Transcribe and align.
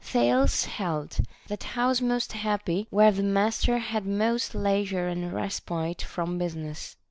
Thales 0.03 0.65
held 0.65 1.19
that 1.47 1.61
house 1.61 2.01
most 2.01 2.31
happy 2.33 2.87
where 2.89 3.11
the 3.11 3.21
master 3.21 3.77
had 3.77 4.03
most 4.03 4.55
leisure 4.55 5.07
and 5.07 5.31
respite 5.31 6.01
from 6.01 6.39
business. 6.39 6.95